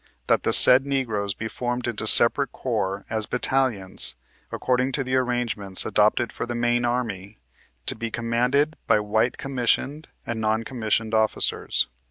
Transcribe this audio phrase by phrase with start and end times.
[0.29, 4.15] "That the said Negroes be formed into separate corps, as battalions,
[4.51, 7.37] according to the arrangements adopted for the main army,
[7.85, 11.85] to be com manded by white commissioned and non commissioned officers."